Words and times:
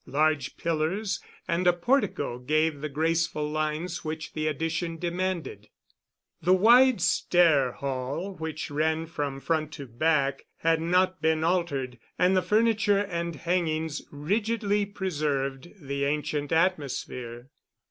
Large 0.07 0.57
pillars 0.57 1.21
and 1.47 1.67
a 1.67 1.73
portico 1.73 2.39
gave 2.39 2.81
the 2.81 2.89
graceful 2.89 3.47
lines 3.47 4.03
which 4.03 4.33
the 4.33 4.47
addition 4.47 4.97
demanded. 4.97 5.69
The 6.41 6.55
wide 6.55 6.99
stair 7.01 7.73
hall 7.73 8.33
which 8.33 8.71
ran 8.71 9.05
from 9.05 9.39
front 9.39 9.71
to 9.73 9.85
back 9.85 10.47
had 10.61 10.81
not 10.81 11.21
been 11.21 11.43
altered, 11.43 11.99
and 12.17 12.35
the 12.35 12.41
furniture 12.41 12.97
and 13.05 13.35
hangings 13.35 14.01
rigidly 14.09 14.87
preserved 14.87 15.67
the 15.79 16.05
ancient 16.05 16.51
atmosphere. 16.51 17.49